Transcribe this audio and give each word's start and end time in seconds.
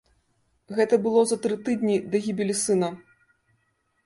Гэта 0.79 0.97
было 1.03 1.21
за 1.31 1.37
тры 1.43 1.57
тыдні 1.67 1.99
да 2.15 2.23
гібелі 2.25 2.57
сына. 2.63 2.89